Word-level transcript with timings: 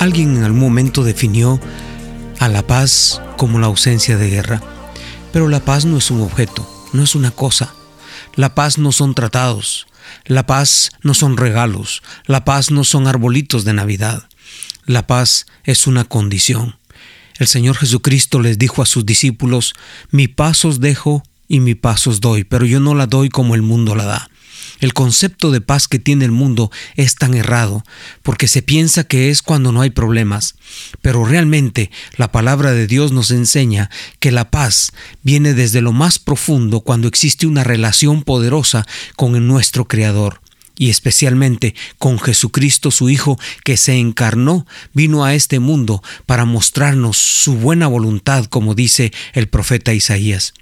Alguien 0.00 0.34
en 0.38 0.44
algún 0.44 0.60
momento 0.60 1.04
definió 1.04 1.60
a 2.38 2.48
la 2.48 2.66
paz 2.66 3.20
como 3.36 3.58
la 3.58 3.66
ausencia 3.66 4.16
de 4.16 4.30
guerra, 4.30 4.62
pero 5.30 5.46
la 5.46 5.60
paz 5.60 5.84
no 5.84 5.98
es 5.98 6.10
un 6.10 6.22
objeto, 6.22 6.66
no 6.94 7.02
es 7.02 7.14
una 7.14 7.30
cosa. 7.30 7.74
La 8.34 8.54
paz 8.54 8.78
no 8.78 8.92
son 8.92 9.14
tratados, 9.14 9.86
la 10.24 10.46
paz 10.46 10.88
no 11.02 11.12
son 11.12 11.36
regalos, 11.36 12.02
la 12.24 12.46
paz 12.46 12.70
no 12.70 12.82
son 12.82 13.08
arbolitos 13.08 13.66
de 13.66 13.74
Navidad. 13.74 14.26
La 14.86 15.06
paz 15.06 15.44
es 15.64 15.86
una 15.86 16.04
condición. 16.04 16.78
El 17.38 17.46
Señor 17.46 17.76
Jesucristo 17.76 18.40
les 18.40 18.56
dijo 18.56 18.80
a 18.80 18.86
sus 18.86 19.04
discípulos, 19.04 19.74
mi 20.10 20.28
paz 20.28 20.64
os 20.64 20.80
dejo 20.80 21.22
y 21.46 21.60
mi 21.60 21.74
paz 21.74 22.06
os 22.06 22.20
doy, 22.20 22.44
pero 22.44 22.64
yo 22.64 22.80
no 22.80 22.94
la 22.94 23.06
doy 23.06 23.28
como 23.28 23.54
el 23.54 23.60
mundo 23.60 23.94
la 23.94 24.04
da. 24.04 24.30
El 24.80 24.94
concepto 24.94 25.50
de 25.50 25.60
paz 25.60 25.88
que 25.88 25.98
tiene 25.98 26.24
el 26.24 26.32
mundo 26.32 26.70
es 26.96 27.14
tan 27.14 27.34
errado, 27.34 27.84
porque 28.22 28.48
se 28.48 28.62
piensa 28.62 29.04
que 29.04 29.30
es 29.30 29.42
cuando 29.42 29.72
no 29.72 29.82
hay 29.82 29.90
problemas, 29.90 30.56
pero 31.02 31.24
realmente 31.24 31.90
la 32.16 32.32
palabra 32.32 32.72
de 32.72 32.86
Dios 32.86 33.12
nos 33.12 33.30
enseña 33.30 33.90
que 34.18 34.32
la 34.32 34.50
paz 34.50 34.92
viene 35.22 35.54
desde 35.54 35.82
lo 35.82 35.92
más 35.92 36.18
profundo 36.18 36.80
cuando 36.80 37.08
existe 37.08 37.46
una 37.46 37.62
relación 37.62 38.22
poderosa 38.22 38.86
con 39.16 39.46
nuestro 39.46 39.86
Creador 39.86 40.40
y 40.80 40.88
especialmente 40.88 41.74
con 41.98 42.18
Jesucristo 42.18 42.90
su 42.90 43.10
Hijo 43.10 43.38
que 43.64 43.76
se 43.76 43.98
encarnó, 43.98 44.66
vino 44.94 45.26
a 45.26 45.34
este 45.34 45.58
mundo 45.58 46.02
para 46.24 46.46
mostrarnos 46.46 47.18
su 47.18 47.56
buena 47.56 47.86
voluntad, 47.86 48.46
como 48.46 48.74
dice 48.74 49.12
el 49.34 49.46
profeta 49.46 49.92
Isaías. 49.92 50.54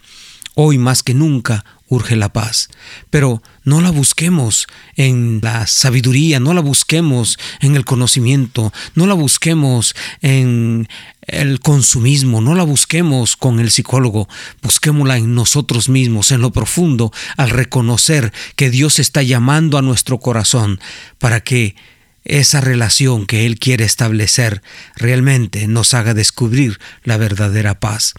Hoy 0.61 0.77
más 0.77 1.05
que 1.05 1.15
nunca 1.15 1.65
urge 1.87 2.17
la 2.17 2.33
paz, 2.33 2.69
pero 3.11 3.45
no 3.63 3.81
la 3.81 3.93
busquemos 3.93 4.67
en 4.97 5.39
la 5.41 5.69
sabiduría, 5.69 6.41
no 6.41 6.53
la 6.53 6.61
busquemos 6.61 7.39
en 7.61 7.77
el 7.77 7.85
conocimiento, 7.85 8.73
no 8.97 9.07
la 9.07 9.15
busquemos 9.15 9.95
en 10.21 10.89
el 11.21 11.61
consumismo, 11.61 12.41
no 12.41 12.57
la 12.57 12.65
busquemos 12.65 13.37
con 13.37 13.61
el 13.61 13.71
psicólogo, 13.71 14.29
busquémosla 14.61 15.19
en 15.19 15.33
nosotros 15.33 15.89
mismos, 15.89 16.33
en 16.33 16.41
lo 16.41 16.51
profundo, 16.51 17.13
al 17.37 17.51
reconocer 17.51 18.33
que 18.57 18.69
Dios 18.69 18.99
está 18.99 19.23
llamando 19.23 19.79
a 19.79 19.83
nuestro 19.83 20.19
corazón 20.19 20.81
para 21.19 21.41
que 21.41 21.77
esa 22.25 22.61
relación 22.61 23.27
que 23.27 23.47
Él 23.47 23.61
quiere 23.61 23.85
establecer 23.85 24.61
realmente 24.97 25.69
nos 25.69 25.95
haga 25.95 26.15
descubrir 26.15 26.81
la 27.05 27.17
verdadera 27.17 27.79
paz. 27.79 28.15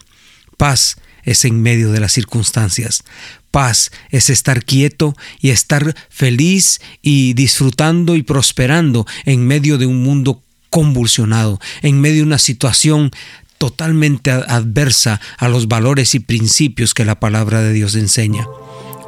Paz 0.56 0.96
es 1.24 1.44
en 1.44 1.62
medio 1.62 1.92
de 1.92 2.00
las 2.00 2.12
circunstancias. 2.12 3.04
Paz 3.50 3.90
es 4.10 4.30
estar 4.30 4.64
quieto 4.64 5.16
y 5.40 5.50
estar 5.50 5.94
feliz 6.08 6.80
y 7.02 7.34
disfrutando 7.34 8.14
y 8.14 8.22
prosperando 8.22 9.06
en 9.24 9.46
medio 9.46 9.78
de 9.78 9.86
un 9.86 10.02
mundo 10.02 10.42
convulsionado, 10.70 11.60
en 11.82 12.00
medio 12.00 12.18
de 12.18 12.26
una 12.28 12.38
situación 12.38 13.10
totalmente 13.58 14.30
adversa 14.30 15.20
a 15.36 15.48
los 15.48 15.68
valores 15.68 16.14
y 16.14 16.20
principios 16.20 16.94
que 16.94 17.04
la 17.04 17.20
palabra 17.20 17.60
de 17.60 17.72
Dios 17.72 17.94
enseña. 17.94 18.46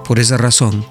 Por 0.04 0.18
esa 0.18 0.36
razón, 0.36 0.84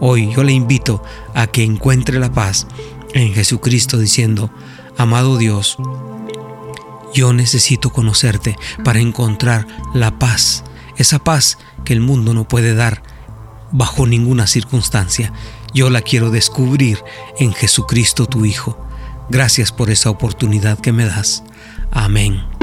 hoy 0.00 0.30
yo 0.34 0.44
le 0.44 0.52
invito 0.52 1.02
a 1.34 1.46
que 1.46 1.62
encuentre 1.62 2.18
la 2.18 2.32
paz 2.32 2.66
en 3.14 3.32
Jesucristo 3.32 3.96
diciendo, 3.98 4.52
amado 4.98 5.38
Dios, 5.38 5.78
yo 7.14 7.32
necesito 7.32 7.90
conocerte 7.90 8.56
para 8.84 9.00
encontrar 9.00 9.66
la 9.94 10.18
paz, 10.18 10.64
esa 10.96 11.18
paz 11.18 11.58
que 11.84 11.92
el 11.92 12.00
mundo 12.00 12.34
no 12.34 12.46
puede 12.46 12.74
dar 12.74 13.02
bajo 13.72 14.06
ninguna 14.06 14.46
circunstancia. 14.46 15.32
Yo 15.74 15.90
la 15.90 16.02
quiero 16.02 16.30
descubrir 16.30 17.02
en 17.38 17.52
Jesucristo 17.52 18.26
tu 18.26 18.44
Hijo. 18.44 18.78
Gracias 19.30 19.72
por 19.72 19.90
esa 19.90 20.10
oportunidad 20.10 20.78
que 20.78 20.92
me 20.92 21.04
das. 21.04 21.44
Amén. 21.90 22.57